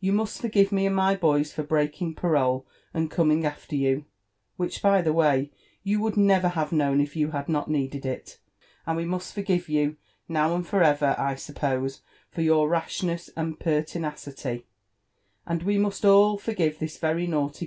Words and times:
You 0.00 0.12
must 0.12 0.38
forgive 0.38 0.70
me 0.70 0.84
and 0.84 0.98
ray 0.98 1.16
boys 1.16 1.54
for 1.54 1.62
breaking 1.62 2.14
parole 2.14 2.66
and 2.92 3.10
coming 3.10 3.46
after 3.46 3.74
you,— 3.74 4.04
which, 4.58 4.82
by 4.82 5.00
the 5.00 5.14
way. 5.14 5.50
you 5.82 5.98
would 6.02 6.14
never 6.14 6.48
have 6.48 6.72
known 6.72 7.00
if 7.00 7.14
yoft 7.14 7.32
had 7.32 7.48
not 7.48 7.70
needed 7.70 8.04
it; 8.04 8.38
and 8.86 8.98
we 8.98 9.06
must 9.06 9.32
forgive 9.32 9.70
you, 9.70 9.96
now 10.28 10.54
and 10.54 10.66
for 10.66 10.82
ever, 10.82 11.16
I 11.18 11.36
suppose, 11.36 12.02
for 12.30 12.42
your 12.42 12.68
rashness 12.68 13.30
and 13.34 13.58
pertinacity; 13.58 14.66
and 15.46 15.62
we 15.62 15.78
must 15.78 16.04
all 16.04 16.36
forgive 16.36 16.78
this 16.78 16.98
very 16.98 17.26
naughty. 17.26 17.60